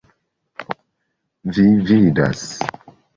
[1.57, 2.43] Vi vidas!